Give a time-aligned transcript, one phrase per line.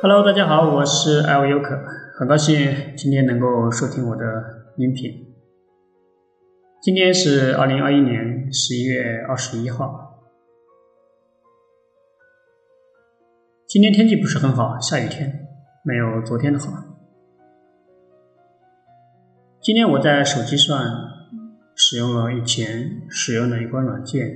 [0.00, 1.78] Hello，大家好，我是艾维尤可，
[2.18, 4.24] 很高兴今天能够收听我的
[4.76, 5.34] 音频。
[6.82, 10.07] 今天是二零二一年十一月二十一号。
[13.68, 15.46] 今天天气不是很好，下雨天，
[15.82, 16.72] 没有昨天的好。
[19.60, 20.74] 今天我在手机上
[21.74, 24.26] 使用了以前使用的一款软件，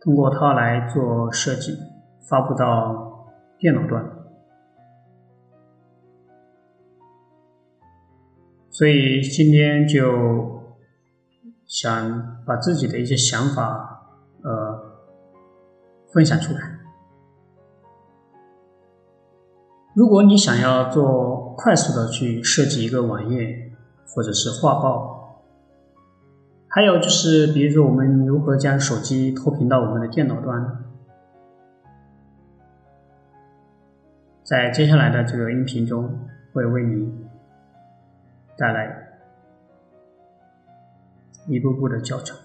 [0.00, 1.78] 通过它来做设计，
[2.28, 3.12] 发布到。
[3.56, 4.04] 电脑端，
[8.68, 10.76] 所以今天就
[11.64, 14.06] 想把自己的一些想法
[14.42, 14.98] 呃
[16.12, 16.73] 分享出来。
[19.94, 23.72] 如果你想要做快速的去设计一个网页
[24.08, 25.44] 或者是画报，
[26.66, 30.84] 还有就是比如说我们如何将手机投屏到我们的电脑端。
[34.42, 36.18] 在接下来的这个音频中，
[36.52, 37.10] 会为你
[38.58, 39.20] 带来
[41.46, 42.36] 一步步的教程。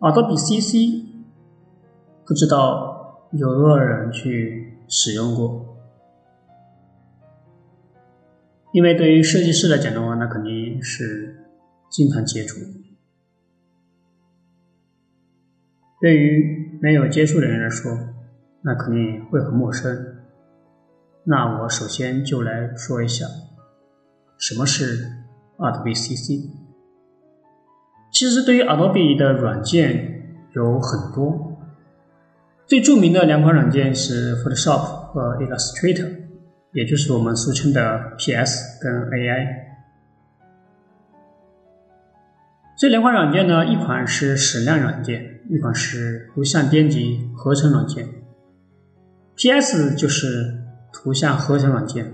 [0.00, 1.06] Adobe CC
[2.26, 2.91] 不知道
[3.32, 5.76] 有多少人去使用过，
[8.72, 11.46] 因为对于设计师来讲的话，那肯定是
[11.88, 12.60] 经常接触；
[16.00, 17.90] 对于没有接触的人来说，
[18.60, 20.16] 那肯定会很陌生。
[21.24, 23.24] 那我首先就来说一下，
[24.36, 25.10] 什么是
[25.56, 26.50] Adobe CC。
[28.12, 31.51] 其实对于 Adobe 的软件有很多，
[32.72, 36.08] 最著名的两款软件是 Photoshop 和 Illustrator，
[36.72, 39.46] 也就是我们俗称的 PS 跟 AI。
[42.78, 48.08] 这两款软件呢，一款是矢量软件，一款是图像编辑合成软件。
[49.36, 49.94] P.S.
[49.94, 50.62] 就是
[50.94, 52.06] 图像合成软件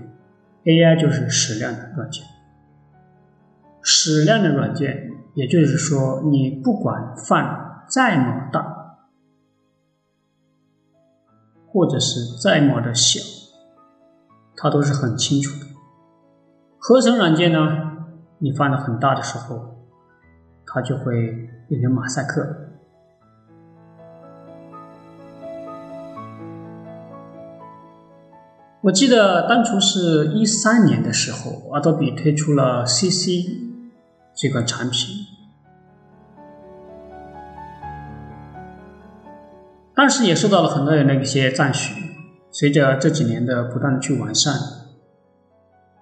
[0.65, 0.97] ，A.I.
[0.97, 2.25] 就是矢量的软件。
[3.81, 8.78] 矢量的软件，也就是说，你不管放再么大，
[11.71, 13.19] 或者是再么的小，
[14.55, 15.67] 它都是很清楚的。
[16.77, 17.59] 合成软件呢，
[18.39, 19.75] 你放的很大的时候，
[20.65, 21.13] 它就会
[21.67, 22.55] 变成马赛克。
[28.81, 33.45] 我记得当初是一三年的时候，阿多比推出了 CC
[34.33, 35.17] 这款产品，
[39.99, 41.93] 当时也受到了很多人的一些赞许。
[42.51, 44.53] 随着这几年的不断的去完善，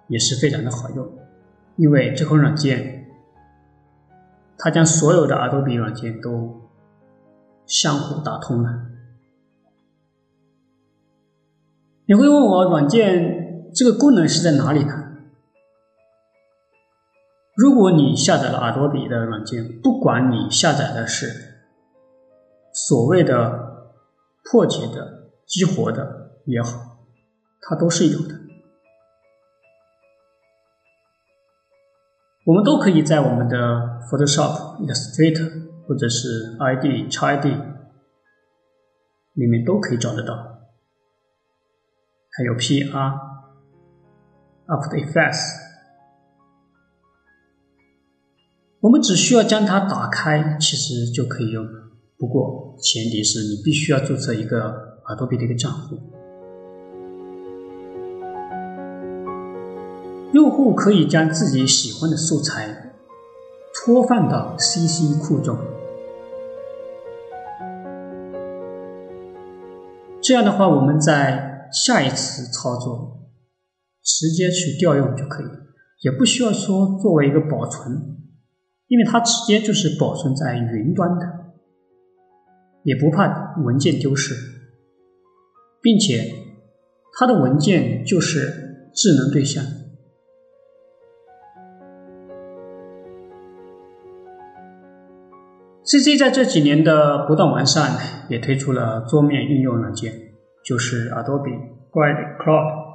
[0.07, 1.11] 也是非常的好用，
[1.77, 3.07] 因为这款软件，
[4.55, 6.69] 它将所有的阿多比软件都
[7.65, 8.69] 相互打通了。
[12.05, 15.05] 你会问我软件这个功能是在哪里呢？
[17.55, 21.55] 如果你下载了 Adobe 的软件，不管你下载的是
[22.71, 23.76] 所谓的
[24.49, 27.05] 破解的、激活的也好，
[27.61, 28.35] 它都是有的。
[32.45, 33.57] 我们都可以在我们的
[34.09, 37.45] Photoshop、Illustrator 或者是 ID、x ID
[39.33, 40.35] 里面都可以找得到。
[42.31, 43.19] 还有 PR、
[44.67, 45.67] After Effects，
[48.79, 51.67] 我们只需要将它打开，其实就可以用。
[52.19, 55.95] 不过前提是你必须要注册一个 Adobe 的一个账户。
[60.33, 62.93] 用户可以将自己喜欢的素材
[63.73, 65.57] 拖放到 CC 库中，
[70.19, 73.29] 这样的话，我们在下一次操作
[74.03, 75.47] 直接去调用就可以，
[76.01, 78.17] 也不需要说作为一个保存，
[78.87, 81.36] 因为它直接就是保存在云端的，
[82.87, 84.33] 也不怕文件丢失，
[85.81, 86.23] 并且
[87.19, 89.61] 它的文件就是智能对象。
[95.83, 97.91] CC 在这几年的不断完善，
[98.29, 100.13] 也推出了桌面应用软件。
[100.63, 101.59] 就是 Adobe
[101.91, 102.87] Graphic Cloud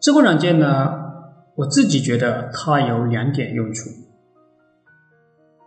[0.00, 0.92] 这款软件呢，
[1.56, 3.88] 我自己觉得它有两点用处。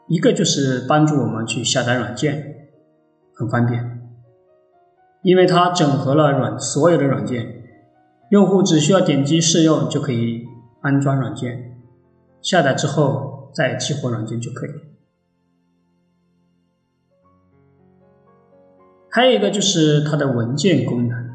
[0.07, 2.69] 一个就是帮助我们去下载软件，
[3.33, 4.01] 很方便，
[5.23, 7.63] 因为它整合了软所有的软件，
[8.29, 10.45] 用户只需要点击试用就可以
[10.81, 11.81] 安装软件，
[12.39, 14.69] 下载之后再激活软件就可以。
[19.09, 21.29] 还有一个就是它的文件功能，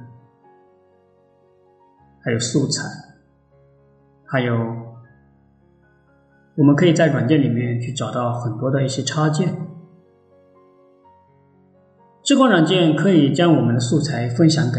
[2.22, 2.84] 还有素材，
[4.26, 4.54] 还有。
[6.60, 9.66] 我们可以在软件里面去找到很多的一些插件。
[12.22, 14.78] 这款软件可以将我们的素材分享给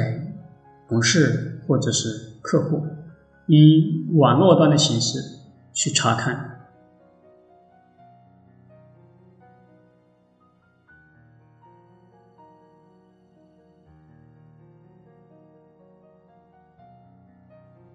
[0.87, 2.85] 同事或者是客户，
[3.47, 5.17] 以网络端的形式
[5.73, 6.49] 去查看。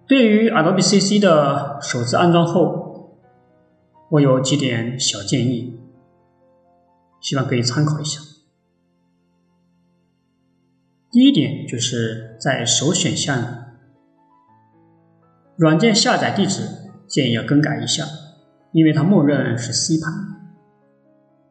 [0.08, 2.95] 对于 Adobe CC 的首次安装后，
[4.08, 5.80] 我有几点小建议，
[7.20, 8.20] 希望可以参考一下。
[11.10, 13.64] 第一点就是在首选项，
[15.56, 16.68] 软件下载地址
[17.08, 18.04] 建议要更改一下，
[18.72, 20.12] 因为它默认是 C 盘。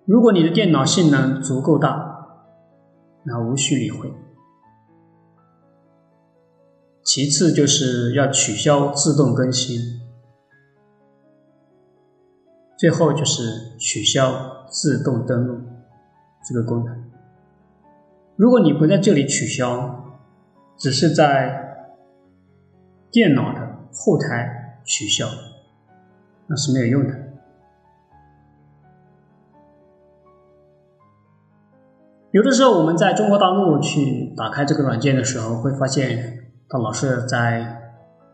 [0.06, 2.28] 如果你的电脑性能足够大，
[3.24, 4.14] 那无需理会。
[7.04, 10.05] 其次就是要取消自动更新。
[12.78, 15.60] 最后就是取消自动登录
[16.48, 17.04] 这个功能。
[18.36, 20.18] 如果你不在这里取消，
[20.78, 21.88] 只是在
[23.10, 25.26] 电脑的后台取消，
[26.48, 27.18] 那是没有用的。
[32.32, 37.94] 有的时候我们在中国大陆去打开这个软件的时候，会发现它老是在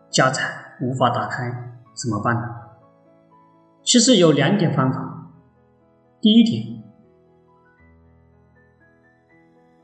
[0.10, 0.42] 加载，
[0.82, 2.61] 无法打开，怎么办呢？
[3.84, 5.32] 其实有两点方法。
[6.22, 6.84] 第一点，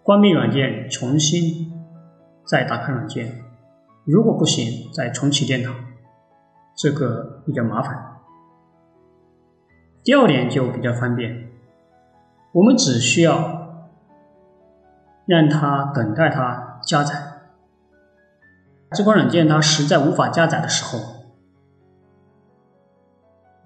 [0.03, 1.71] 关闭软件，重新
[2.45, 3.43] 再打开软件。
[4.05, 5.73] 如果不行，再重启电脑，
[6.75, 8.21] 这个比较麻烦。
[10.03, 11.49] 第二点就比较方便，
[12.53, 13.89] 我们只需要
[15.25, 17.15] 让它等待它加载。
[18.91, 21.16] 这款软件它实在无法加载的时候。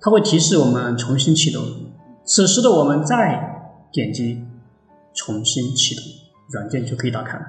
[0.01, 1.63] 它会提示我们重新启动，
[2.25, 4.44] 此时的我们再点击
[5.13, 6.03] 重新启动，
[6.50, 7.45] 软件就可以打开了。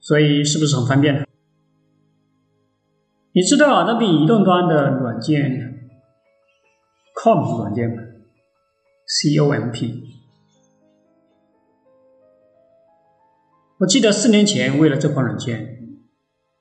[0.00, 1.24] 所以是不是很方便呢？
[3.32, 5.90] 你知道 Adobe 移动端的软件
[7.22, 8.02] COMP 软件吗
[9.06, 10.14] ？COMP。
[13.80, 15.98] 我记得四年前为了这款软件，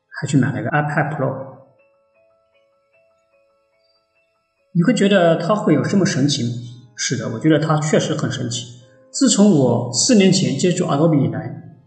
[0.09, 1.52] 还去买了个 iPad Pro。
[4.75, 6.49] 你会觉得它会有这么神奇吗？
[6.95, 8.81] 是的，我觉得它确实很神奇。
[9.11, 11.77] 自从我四年前接触 Adobe 以来，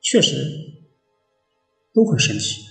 [0.00, 0.36] 确实
[1.92, 2.66] 都很神奇。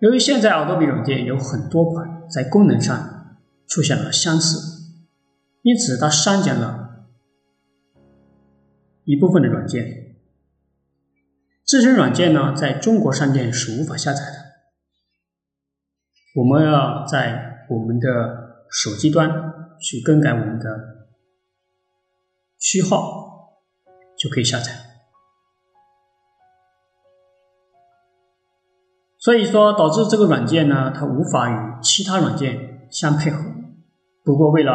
[0.00, 3.36] 由于现在 Adobe 软件有很多款，在功能上
[3.66, 4.92] 出现了相似，
[5.62, 7.08] 因此它删减了
[9.04, 10.16] 一部分的软件。
[11.66, 14.47] 这些软件呢，在中国商店是无法下载的。
[16.38, 18.08] 我们要在我们的
[18.70, 19.28] 手机端
[19.80, 21.08] 去更改我们的
[22.58, 23.58] 序号，
[24.16, 24.70] 就可以下载。
[29.18, 33.42] 所以说，导致这个软件呢，它无法与其他软件相配合。
[34.24, 34.72] 不过，为了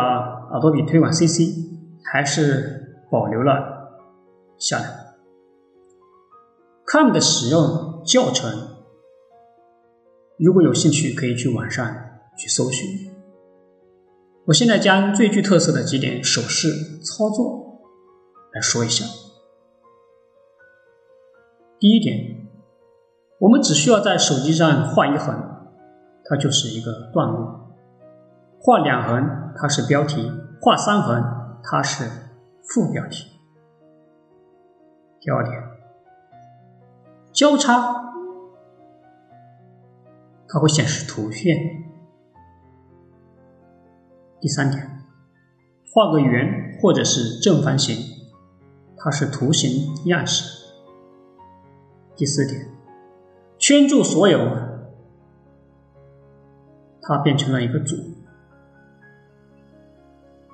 [0.52, 4.02] Adobe 推广 CC，还是保留了
[4.58, 5.16] 下来。
[6.88, 8.73] COM 的使用教程。
[10.40, 11.86] 如果有兴趣，可以去网上
[12.36, 13.12] 去搜寻。
[14.46, 17.82] 我现在将最具特色的几点手势操作
[18.52, 19.06] 来说一下。
[21.80, 22.48] 第一点，
[23.40, 25.36] 我们只需要在手机上画一横，
[26.26, 27.76] 它就是一个段落；
[28.60, 30.30] 画两横，它是标题；
[30.62, 31.24] 画三横，
[31.64, 32.06] 它是
[32.64, 33.28] 副标题。
[35.22, 35.62] 第二点，
[37.32, 38.13] 交叉。
[40.54, 41.84] 它会显示图片。
[44.40, 45.02] 第三点，
[45.92, 47.96] 画个圆或者是正方形，
[48.96, 50.44] 它是图形样式。
[52.16, 52.68] 第四点，
[53.58, 54.40] 圈住所有，
[57.02, 57.96] 它变成了一个组。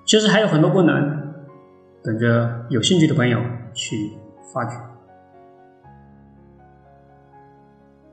[0.06, 1.34] 其实还有很多功能，
[2.02, 3.38] 等着有兴趣的朋友
[3.74, 4.14] 去
[4.54, 4.78] 发掘。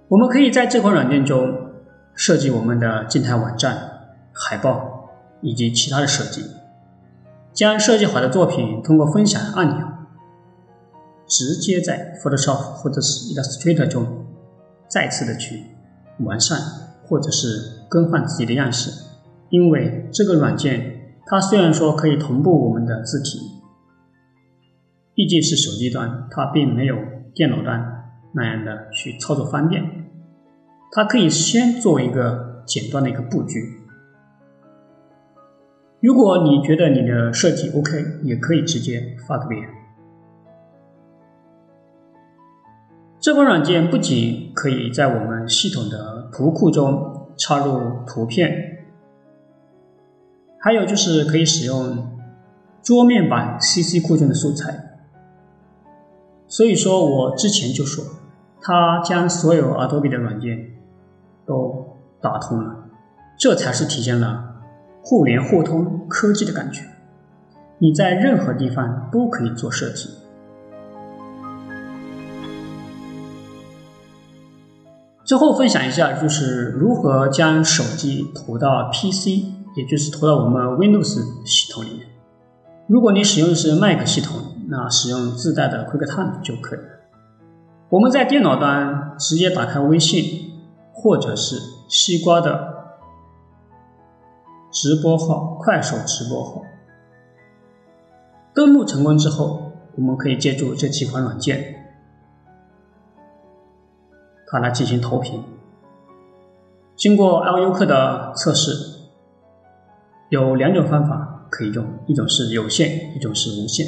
[0.09, 1.65] 我们可以在这款软件中。
[2.17, 3.79] 设计我们的静态网站、
[4.33, 5.11] 海报
[5.43, 6.43] 以及其他的设计，
[7.53, 9.87] 将设计好的作品通过分享按钮，
[11.27, 14.27] 直接在 Photoshop 或者是 Illustrator 中
[14.89, 15.65] 再次的去
[16.21, 16.59] 完善
[17.07, 18.91] 或者是更换自己的样式。
[19.51, 23.39] 因为这个软件它虽然说可以同步我们的字体，
[25.15, 26.97] 毕竟是手机端，它并没有
[27.35, 29.96] 电脑端那样的去操作方便。
[30.93, 33.83] 它可以先做一个简单的一个布局。
[36.01, 39.71] 如果你觉得你的设计 OK，也可以直接发给别人。
[43.19, 48.87] 这款软件不仅可以在我们系统的图库中插入图片，
[50.61, 52.19] 还有就是可以使用
[52.83, 55.01] 桌面版 CC 库中的素材。
[56.47, 58.05] 所以说我之前就说，
[58.61, 60.76] 它将所有 Adobe 的软件。
[62.27, 62.75] 打通了，
[63.39, 64.57] 这才是体现了
[65.01, 66.83] 互联互通科技的感觉。
[67.79, 70.11] 你在任何地方都可以做设计。
[75.25, 79.27] 最后分享一下，就是如何将手机投到 PC，
[79.77, 82.09] 也就是投到我们 Windows 系统里面。
[82.89, 86.81] 如果你使用的是 Mac 系统，那使用自带的 QuickTime 就可以。
[87.91, 90.45] 我们在电脑端直接打开微信。
[90.99, 91.57] 或者是
[91.89, 92.99] 西瓜的
[94.71, 96.63] 直播号、快手直播号，
[98.53, 101.87] 登录成功之后，我们可以借助这几款软件，
[104.49, 105.43] 它来进行投屏。
[106.97, 108.73] 经过 LU 课的测试，
[110.31, 113.87] 有两种方法可以用，一种是有线，一种是无线。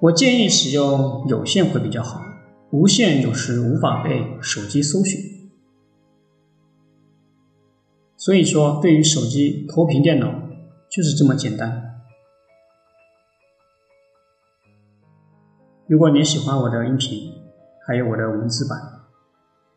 [0.00, 2.22] 我建议使用有线会比较好，
[2.70, 5.37] 无线有时无法被手机搜寻。
[8.20, 10.28] 所以说，对于手机投屏电脑
[10.90, 12.02] 就是这么简单。
[15.86, 17.32] 如果你喜欢我的音频，
[17.86, 18.76] 还有我的文字版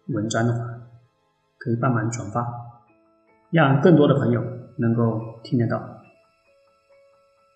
[0.07, 0.59] 文章的话，
[1.59, 2.43] 可以帮忙转发，
[3.51, 4.41] 让更多的朋友
[4.77, 6.01] 能够听得到。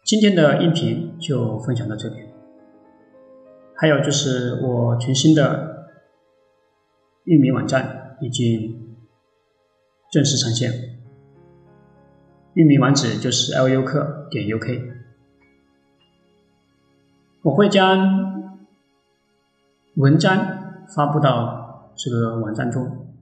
[0.03, 2.17] 今天的音频就分享到这里，
[3.75, 5.87] 还有就是我全新的
[7.23, 8.84] 域名网站已经。
[10.15, 10.71] 正式上线，
[12.53, 13.99] 域名网址就是 l u k
[14.31, 14.93] 点 uk。
[17.41, 18.55] 我会将
[19.95, 23.13] 文章发布到这个网站中，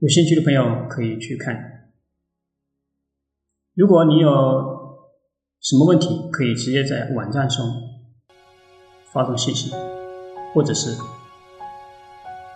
[0.00, 1.92] 有兴趣的朋友可以去看。
[3.74, 5.06] 如果你有
[5.60, 7.64] 什么问题，可以直接在网站上
[9.12, 9.72] 发送信息，
[10.52, 10.90] 或者是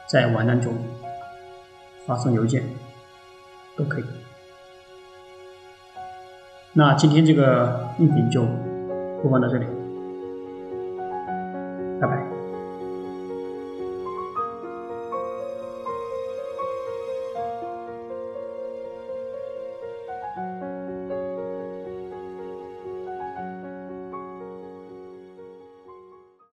[0.09, 0.75] 在网站中。
[2.11, 2.65] 发送邮件
[3.77, 4.05] 都可以。
[6.73, 8.43] 那今天这个音频就
[9.23, 9.67] 播放到这里，
[12.01, 12.40] 拜拜。